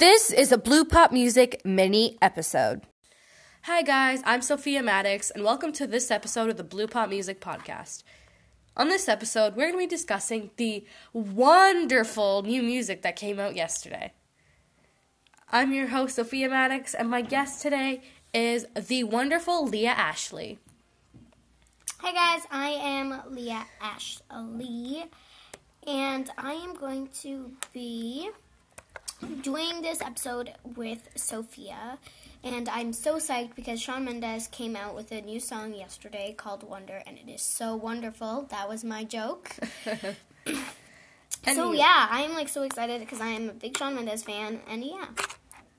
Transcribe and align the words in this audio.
This 0.00 0.30
is 0.30 0.50
a 0.50 0.56
Blue 0.56 0.86
Pop 0.86 1.12
Music 1.12 1.60
mini 1.62 2.16
episode. 2.22 2.84
Hi, 3.64 3.82
guys, 3.82 4.22
I'm 4.24 4.40
Sophia 4.40 4.82
Maddox, 4.82 5.30
and 5.30 5.44
welcome 5.44 5.72
to 5.72 5.86
this 5.86 6.10
episode 6.10 6.48
of 6.48 6.56
the 6.56 6.64
Blue 6.64 6.86
Pop 6.86 7.10
Music 7.10 7.38
Podcast. 7.38 8.02
On 8.78 8.88
this 8.88 9.10
episode, 9.10 9.56
we're 9.56 9.70
going 9.70 9.74
to 9.74 9.78
be 9.78 9.86
discussing 9.86 10.52
the 10.56 10.86
wonderful 11.12 12.40
new 12.40 12.62
music 12.62 13.02
that 13.02 13.14
came 13.14 13.38
out 13.38 13.54
yesterday. 13.54 14.14
I'm 15.52 15.74
your 15.74 15.88
host, 15.88 16.16
Sophia 16.16 16.48
Maddox, 16.48 16.94
and 16.94 17.10
my 17.10 17.20
guest 17.20 17.60
today 17.60 18.00
is 18.32 18.64
the 18.74 19.04
wonderful 19.04 19.66
Leah 19.66 19.90
Ashley. 19.90 20.58
Hi 21.98 22.12
guys, 22.14 22.46
I 22.50 22.70
am 22.70 23.20
Leah 23.34 23.66
Ashley, 23.82 25.04
and 25.86 26.30
I 26.38 26.54
am 26.54 26.74
going 26.74 27.08
to 27.20 27.52
be 27.74 28.30
doing 29.42 29.82
this 29.82 30.00
episode 30.00 30.52
with 30.76 31.08
Sophia. 31.14 31.98
And 32.42 32.68
I'm 32.68 32.92
so 32.92 33.16
psyched 33.16 33.54
because 33.54 33.80
Shawn 33.80 34.04
Mendes 34.04 34.46
came 34.48 34.74
out 34.74 34.94
with 34.94 35.12
a 35.12 35.20
new 35.20 35.40
song 35.40 35.74
yesterday 35.74 36.34
called 36.36 36.62
Wonder, 36.62 37.02
and 37.06 37.18
it 37.18 37.30
is 37.30 37.42
so 37.42 37.76
wonderful. 37.76 38.46
That 38.50 38.68
was 38.68 38.82
my 38.82 39.04
joke. 39.04 39.50
so 41.54 41.72
yeah, 41.72 42.08
I 42.10 42.22
am 42.22 42.32
like 42.32 42.48
so 42.48 42.62
excited 42.62 43.00
because 43.00 43.20
I 43.20 43.28
am 43.28 43.50
a 43.50 43.52
big 43.52 43.76
Shawn 43.76 43.94
Mendes 43.94 44.22
fan, 44.22 44.60
and 44.68 44.82
yeah. 44.82 45.06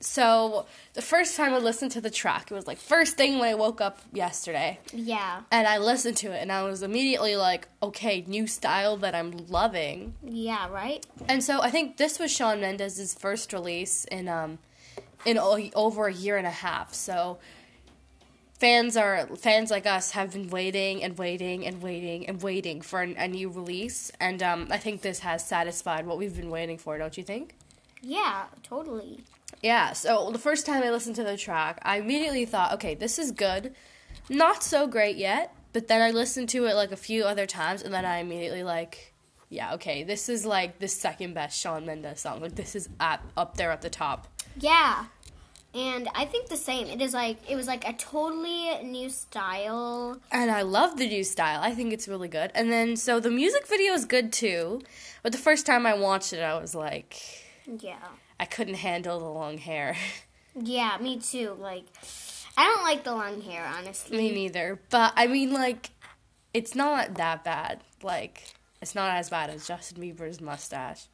So 0.02 0.66
the 0.94 1.02
first 1.02 1.38
time 1.38 1.54
I 1.54 1.60
listened 1.60 1.92
to 1.92 2.02
the 2.02 2.10
track, 2.10 2.52
it 2.52 2.54
was 2.56 2.66
like 2.68 2.80
first 2.80 3.18
thing 3.18 3.40
when 3.40 3.50
I 3.50 3.54
woke 3.56 3.80
up 3.82 4.00
yesterday. 4.12 4.80
Yeah. 4.92 5.42
And 5.52 5.68
I 5.68 5.78
listened 5.78 6.18
to 6.18 6.32
it 6.32 6.42
and 6.42 6.52
I 6.52 6.64
was 6.64 6.82
immediately 6.82 7.36
like, 7.36 7.68
okay, 7.82 8.24
new 8.28 8.48
style 8.48 8.98
that 8.98 9.14
I'm 9.14 9.32
loving. 9.48 10.16
Yeah, 10.24 10.70
right? 10.70 11.06
And 11.30 11.44
so 11.44 11.62
I 11.62 11.70
think 11.70 11.98
this 11.98 12.18
was 12.20 12.32
Shawn 12.32 12.62
Mendes' 12.62 13.14
first 13.14 13.54
release 13.54 14.06
in 14.06 14.28
um 14.28 14.58
in 15.24 15.38
o- 15.38 15.70
over 15.76 16.08
a 16.08 16.14
year 16.14 16.36
and 16.38 16.48
a 16.48 16.52
half. 16.52 16.96
So 16.96 17.38
fans 18.60 18.98
are 18.98 19.28
fans 19.38 19.70
like 19.72 19.86
us 19.86 20.12
have 20.12 20.34
been 20.34 20.50
waiting 20.50 21.04
and 21.04 21.18
waiting 21.18 21.66
and 21.66 21.82
waiting 21.82 22.28
and 22.28 22.42
waiting 22.42 22.82
for 22.82 23.02
an, 23.02 23.16
a 23.18 23.28
new 23.28 23.50
release 23.50 24.12
and 24.20 24.42
um, 24.44 24.68
I 24.72 24.78
think 24.78 25.02
this 25.02 25.20
has 25.20 25.46
satisfied 25.46 26.06
what 26.06 26.18
we've 26.18 26.36
been 26.36 26.50
waiting 26.50 26.78
for, 26.78 26.98
don't 26.98 27.18
you 27.18 27.24
think? 27.24 27.56
Yeah, 28.02 28.46
totally. 28.64 29.24
Yeah, 29.62 29.94
so 29.94 30.32
the 30.32 30.40
first 30.40 30.66
time 30.66 30.84
I 30.84 30.90
listened 30.90 31.16
to 31.18 31.24
the 31.24 31.38
track, 31.38 31.80
I 31.84 31.98
immediately 31.98 32.46
thought, 32.46 32.74
okay, 32.74 32.96
this 32.96 33.20
is 33.20 33.32
good. 33.32 33.76
Not 34.30 34.64
so 34.64 34.88
great 34.88 35.18
yet, 35.18 35.54
but 35.74 35.88
then 35.88 36.02
I 36.02 36.12
listened 36.12 36.50
to 36.50 36.66
it 36.66 36.76
like 36.76 36.92
a 36.92 36.98
few 36.98 37.24
other 37.24 37.46
times 37.46 37.82
and 37.82 37.94
then 37.94 38.06
I 38.06 38.18
immediately 38.18 38.64
like, 38.64 39.14
yeah, 39.50 39.74
okay, 39.74 40.04
this 40.04 40.30
is 40.30 40.46
like 40.46 40.80
the 40.80 40.88
second 40.88 41.34
best 41.34 41.60
Shawn 41.60 41.86
Mendes 41.86 42.22
song. 42.22 42.42
Like 42.42 42.56
this 42.56 42.76
is 42.76 42.90
at 43.00 43.22
up 43.38 43.58
there 43.58 43.72
at 43.72 43.82
the 43.82 43.90
top. 43.90 44.28
Yeah. 44.58 45.06
And 45.74 46.10
I 46.16 46.26
think 46.26 46.48
the 46.48 46.58
same. 46.58 46.88
It 46.88 47.02
is 47.02 47.14
like 47.14 47.38
it 47.50 47.56
was 47.56 47.68
like 47.68 47.88
a 47.88 47.94
totally 47.94 48.84
new 48.84 49.10
style. 49.10 50.20
And 50.32 50.52
I 50.52 50.64
love 50.64 50.98
the 50.98 51.08
new 51.08 51.24
style. 51.24 51.62
I 51.62 51.72
think 51.72 51.94
it's 51.94 52.08
really 52.08 52.28
good. 52.28 52.52
And 52.56 52.72
then 52.72 52.96
so 52.96 53.20
the 53.20 53.32
music 53.32 53.68
video 53.68 53.94
is 53.94 54.06
good 54.06 54.34
too. 54.34 54.82
But 55.24 55.32
the 55.34 55.38
first 55.38 55.66
time 55.66 55.86
I 55.86 55.94
watched 55.94 56.34
it, 56.34 56.42
I 56.42 56.60
was 56.60 56.74
like, 56.74 57.18
Yeah. 57.80 58.08
I 58.40 58.46
couldn't 58.46 58.76
handle 58.76 59.20
the 59.20 59.30
long 59.30 59.58
hair. 59.58 59.96
Yeah, 60.54 60.98
me 61.00 61.18
too. 61.18 61.56
Like 61.58 61.86
I 62.58 62.66
don't 62.66 62.84
like 62.84 63.04
the 63.04 63.14
long 63.14 63.42
hair, 63.42 63.66
honestly. 63.66 64.18
Me 64.18 64.32
neither. 64.32 64.82
But 64.90 65.14
I 65.16 65.28
mean, 65.28 65.54
like, 65.54 65.92
it's 66.54 66.76
not 66.76 67.16
that 67.16 67.44
bad. 67.44 67.82
Like, 68.04 68.54
it's 68.82 68.96
not 68.96 69.16
as 69.16 69.30
bad 69.30 69.50
as 69.50 69.66
Justin 69.68 70.02
Bieber's 70.02 70.42
mustache. 70.42 71.06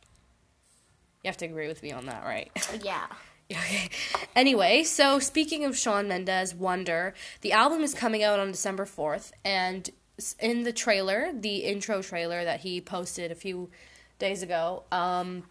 You 1.23 1.29
have 1.29 1.37
to 1.37 1.45
agree 1.45 1.67
with 1.67 1.83
me 1.83 1.91
on 1.91 2.05
that, 2.07 2.23
right? 2.23 2.49
Yeah. 2.83 3.05
okay. 3.51 3.89
Anyway, 4.35 4.83
so 4.83 5.19
speaking 5.19 5.63
of 5.63 5.77
Shawn 5.77 6.07
Mendes, 6.07 6.53
Wonder, 6.53 7.13
the 7.41 7.51
album 7.53 7.81
is 7.81 7.93
coming 7.93 8.23
out 8.23 8.39
on 8.39 8.51
December 8.51 8.85
4th, 8.85 9.31
and 9.45 9.89
in 10.39 10.63
the 10.63 10.73
trailer, 10.73 11.31
the 11.33 11.57
intro 11.57 12.01
trailer 12.01 12.43
that 12.43 12.61
he 12.61 12.81
posted 12.81 13.31
a 13.31 13.35
few 13.35 13.69
days 14.19 14.41
ago, 14.41 14.83
um, 14.91 15.43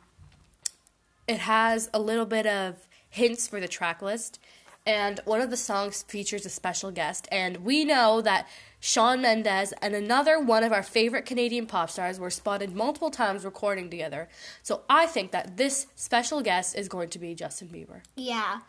it 1.26 1.38
has 1.38 1.90
a 1.92 1.98
little 1.98 2.26
bit 2.26 2.46
of 2.46 2.86
hints 3.08 3.48
for 3.48 3.60
the 3.60 3.68
track 3.68 4.02
list. 4.02 4.38
And 4.86 5.20
one 5.24 5.40
of 5.40 5.50
the 5.50 5.56
songs 5.56 6.02
features 6.04 6.46
a 6.46 6.48
special 6.48 6.92
guest. 6.92 7.26
And 7.32 7.58
we 7.58 7.84
know 7.84 8.20
that 8.20 8.46
Shawn 8.78 9.20
Mendes 9.20 9.72
and 9.82 9.94
another 9.94 10.38
one 10.38 10.62
of 10.62 10.72
our 10.72 10.84
favorite 10.84 11.26
Canadian 11.26 11.66
pop 11.66 11.90
stars 11.90 12.20
were 12.20 12.30
spotted 12.30 12.76
multiple 12.76 13.10
times 13.10 13.44
recording 13.44 13.90
together. 13.90 14.28
So 14.62 14.82
I 14.88 15.06
think 15.06 15.32
that 15.32 15.56
this 15.56 15.88
special 15.96 16.40
guest 16.40 16.76
is 16.76 16.88
going 16.88 17.08
to 17.08 17.18
be 17.18 17.34
Justin 17.34 17.66
Bieber. 17.68 18.02
Yeah. 18.14 18.60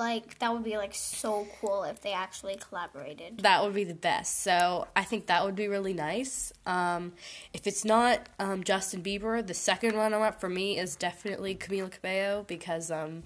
Like 0.00 0.38
that 0.38 0.50
would 0.50 0.64
be 0.64 0.78
like 0.78 0.94
so 0.94 1.46
cool 1.60 1.84
if 1.84 2.00
they 2.00 2.14
actually 2.14 2.56
collaborated. 2.56 3.40
That 3.42 3.62
would 3.62 3.74
be 3.74 3.84
the 3.84 3.92
best. 3.92 4.40
So 4.42 4.88
I 4.96 5.04
think 5.04 5.26
that 5.26 5.44
would 5.44 5.54
be 5.54 5.68
really 5.68 5.92
nice. 5.92 6.54
Um, 6.64 7.12
if 7.52 7.66
it's 7.66 7.84
not 7.84 8.26
um, 8.38 8.64
Justin 8.64 9.02
Bieber, 9.02 9.46
the 9.46 9.52
second 9.52 9.96
runner 9.96 10.24
up 10.24 10.40
for 10.40 10.48
me 10.48 10.78
is 10.78 10.96
definitely 10.96 11.54
Camila 11.54 11.90
Cabello 11.90 12.46
because, 12.48 12.90
um, 12.90 13.24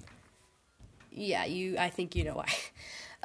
yeah, 1.12 1.45
you. 1.45 1.79
I 1.79 1.91
think 1.91 2.17
you 2.17 2.25
know 2.25 2.35
why. 2.35 2.49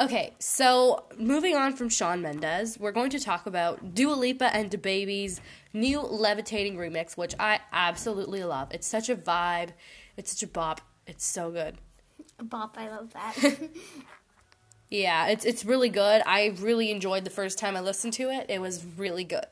Okay, 0.02 0.34
so 0.40 1.04
moving 1.18 1.58
on 1.58 1.76
from 1.76 1.90
Shawn 1.90 2.22
Mendes, 2.22 2.80
we're 2.80 2.94
going 2.94 3.10
to 3.10 3.20
talk 3.20 3.48
about 3.48 3.94
Dua 3.94 4.14
Lipa 4.14 4.56
and 4.56 4.72
DaBaby's 4.72 5.42
new 5.74 6.00
Levitating 6.00 6.78
remix, 6.78 7.18
which 7.18 7.36
I 7.38 7.60
absolutely 7.74 8.46
love. 8.46 8.70
It's 8.72 8.88
such 8.88 9.10
a 9.10 9.16
vibe. 9.18 9.72
It's 10.16 10.32
such 10.32 10.44
a 10.44 10.48
bop. 10.48 10.80
It's 11.06 11.26
so 11.26 11.52
good. 11.52 11.80
Bop, 12.42 12.76
I 12.78 12.90
love 12.90 13.14
that. 13.14 13.36
Yeah, 14.90 15.28
it's 15.28 15.46
it's 15.46 15.64
really 15.64 15.90
good. 15.90 16.24
I 16.26 16.56
really 16.60 16.90
enjoyed 16.90 17.24
the 17.24 17.30
first 17.30 17.60
time 17.60 17.78
I 17.78 17.80
listened 17.80 18.14
to 18.14 18.32
it. 18.32 18.48
It 18.50 18.60
was 18.60 18.84
really 18.98 19.24
good. 19.24 19.46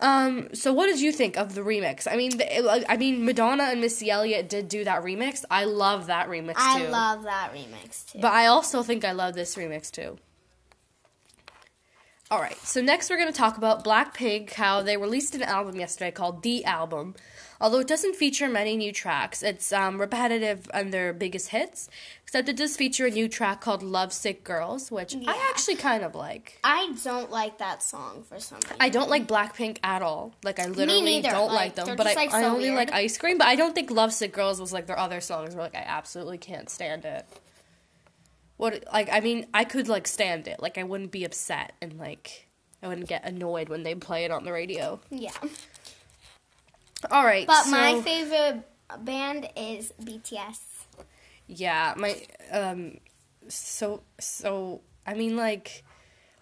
Um, 0.00 0.54
so 0.54 0.72
what 0.72 0.86
did 0.86 1.00
you 1.00 1.12
think 1.12 1.36
of 1.36 1.54
the 1.54 1.60
remix? 1.60 2.08
I 2.10 2.16
mean, 2.16 2.38
the, 2.38 2.90
I 2.90 2.96
mean, 2.96 3.24
Madonna 3.24 3.64
and 3.64 3.82
Missy 3.82 4.10
Elliott 4.10 4.48
did 4.48 4.68
do 4.68 4.82
that 4.84 5.04
remix. 5.04 5.44
I 5.50 5.64
love 5.64 6.06
that 6.06 6.28
remix 6.28 6.54
too. 6.54 6.60
I 6.60 6.88
love 6.88 7.24
that 7.24 7.52
remix 7.54 8.10
too. 8.10 8.18
But 8.20 8.32
I 8.32 8.46
also 8.46 8.82
think 8.82 9.04
I 9.04 9.12
love 9.12 9.34
this 9.34 9.54
remix 9.56 9.90
too. 9.90 10.18
All 12.32 12.40
right, 12.40 12.56
so 12.58 12.80
next 12.80 13.10
we're 13.10 13.16
going 13.16 13.32
to 13.32 13.36
talk 13.36 13.56
about 13.56 13.82
Blackpink, 13.82 14.52
how 14.52 14.82
they 14.82 14.96
released 14.96 15.34
an 15.34 15.42
album 15.42 15.74
yesterday 15.74 16.12
called 16.12 16.44
The 16.44 16.64
Album. 16.64 17.16
Although 17.60 17.80
it 17.80 17.88
doesn't 17.88 18.14
feature 18.14 18.48
many 18.48 18.76
new 18.76 18.92
tracks, 18.92 19.42
it's 19.42 19.72
um, 19.72 20.00
repetitive 20.00 20.70
on 20.72 20.90
their 20.90 21.12
biggest 21.12 21.48
hits, 21.48 21.90
except 22.22 22.48
it 22.48 22.56
does 22.56 22.76
feature 22.76 23.04
a 23.06 23.10
new 23.10 23.28
track 23.28 23.60
called 23.60 23.82
Lovesick 23.82 24.44
Girls, 24.44 24.92
which 24.92 25.12
Yeah. 25.12 25.28
I 25.32 25.48
actually 25.50 25.74
kind 25.74 26.04
of 26.04 26.14
like. 26.14 26.60
I 26.62 26.94
don't 27.02 27.32
like 27.32 27.58
that 27.58 27.82
song 27.82 28.22
for 28.22 28.38
some 28.38 28.60
reason. 28.60 28.76
I 28.78 28.90
don't 28.90 29.10
like 29.10 29.26
Blackpink 29.26 29.78
at 29.82 30.00
all. 30.00 30.32
Like, 30.44 30.60
I 30.60 30.66
literally 30.66 31.20
don't 31.22 31.48
Like, 31.48 31.76
like 31.76 31.84
them, 31.84 31.96
but 31.96 32.06
I, 32.06 32.12
like, 32.14 32.32
I 32.32 32.42
so 32.42 32.50
only 32.50 32.66
weird. 32.70 32.76
like 32.76 32.92
Ice 32.92 33.18
Cream, 33.18 33.38
but 33.38 33.48
I 33.48 33.56
don't 33.56 33.74
think 33.74 33.90
Lovesick 33.90 34.32
Girls 34.32 34.60
was 34.60 34.72
like 34.72 34.86
their 34.86 34.98
other 34.98 35.20
songs 35.20 35.56
where 35.56 35.64
like 35.64 35.74
I 35.74 35.82
absolutely 35.84 36.38
can't 36.38 36.70
stand 36.70 37.04
it. 37.04 37.26
What 38.60 38.84
like 38.92 39.08
I 39.10 39.20
mean 39.20 39.46
I 39.54 39.64
could 39.64 39.88
like 39.88 40.06
stand 40.06 40.46
it 40.46 40.60
like 40.60 40.76
I 40.76 40.82
wouldn't 40.82 41.10
be 41.12 41.24
upset 41.24 41.72
and 41.80 41.98
like 41.98 42.46
I 42.82 42.88
wouldn't 42.88 43.08
get 43.08 43.24
annoyed 43.24 43.68
when 43.70 43.82
they 43.84 43.94
play 43.94 44.24
it 44.26 44.30
on 44.30 44.44
the 44.44 44.52
radio. 44.52 45.00
Yeah. 45.10 45.32
All 47.10 47.24
right, 47.24 47.46
But 47.46 47.64
so- 47.64 47.70
my 47.70 48.00
favorite 48.02 48.62
band 49.00 49.48
is 49.56 49.92
BTS. 50.02 50.58
yeah 51.46 51.94
my 51.96 52.14
um 52.52 52.98
so 53.48 54.02
so 54.18 54.82
I 55.06 55.14
mean 55.14 55.36
like 55.36 55.82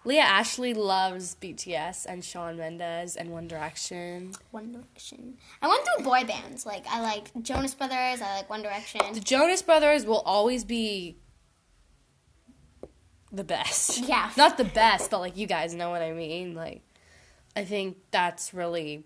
Leah 0.05 0.21
Ashley 0.21 0.73
loves 0.73 1.35
BTS 1.41 2.05
and 2.05 2.23
Shawn 2.23 2.57
Mendes 2.57 3.15
and 3.17 3.29
One 3.31 3.47
Direction. 3.47 4.33
One 4.51 4.71
Direction. 4.71 5.37
I 5.61 5.67
went 5.67 5.85
through 5.85 6.03
boy 6.05 6.23
bands. 6.25 6.65
Like 6.65 6.85
I 6.89 7.01
like 7.01 7.31
Jonas 7.41 7.73
Brothers. 7.75 8.21
I 8.21 8.35
like 8.37 8.49
One 8.49 8.61
Direction. 8.61 9.01
The 9.13 9.19
Jonas 9.19 9.61
Brothers 9.61 10.05
will 10.05 10.21
always 10.21 10.63
be 10.63 11.17
the 13.31 13.43
best. 13.43 13.99
Yeah. 14.07 14.31
Not 14.37 14.57
the 14.57 14.65
best, 14.65 15.11
but 15.11 15.19
like 15.19 15.37
you 15.37 15.47
guys 15.47 15.73
know 15.75 15.89
what 15.89 16.01
I 16.01 16.13
mean. 16.13 16.55
Like 16.55 16.81
I 17.55 17.63
think 17.63 17.97
that's 18.11 18.53
really 18.53 19.03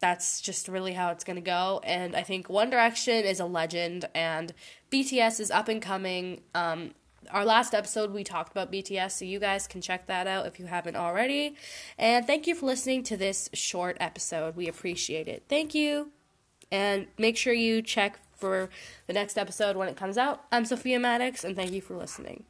that's 0.00 0.40
just 0.40 0.66
really 0.66 0.94
how 0.94 1.10
it's 1.10 1.24
gonna 1.24 1.40
go. 1.40 1.80
And 1.84 2.16
I 2.16 2.22
think 2.22 2.48
One 2.48 2.70
Direction 2.70 3.24
is 3.24 3.38
a 3.38 3.44
legend 3.44 4.08
and 4.14 4.52
BTS 4.90 5.40
is 5.40 5.50
up 5.50 5.68
and 5.68 5.80
coming. 5.80 6.40
Um 6.54 6.92
our 7.30 7.44
last 7.44 7.74
episode 7.74 8.12
we 8.12 8.24
talked 8.24 8.50
about 8.50 8.72
BTS, 8.72 9.12
so 9.12 9.24
you 9.24 9.38
guys 9.38 9.68
can 9.68 9.80
check 9.80 10.06
that 10.06 10.26
out 10.26 10.46
if 10.46 10.58
you 10.58 10.66
haven't 10.66 10.96
already. 10.96 11.54
And 11.98 12.26
thank 12.26 12.46
you 12.46 12.54
for 12.54 12.66
listening 12.66 13.02
to 13.04 13.16
this 13.16 13.48
short 13.52 13.96
episode. 14.00 14.56
We 14.56 14.66
appreciate 14.66 15.28
it. 15.28 15.44
Thank 15.48 15.74
you. 15.74 16.10
And 16.72 17.06
make 17.18 17.36
sure 17.36 17.52
you 17.52 17.82
check 17.82 18.18
for 18.36 18.70
the 19.06 19.12
next 19.12 19.36
episode 19.36 19.76
when 19.76 19.88
it 19.88 19.96
comes 19.96 20.16
out. 20.16 20.44
I'm 20.50 20.64
Sophia 20.64 20.98
Maddox, 20.98 21.44
and 21.44 21.54
thank 21.54 21.72
you 21.72 21.82
for 21.82 21.94
listening. 21.94 22.44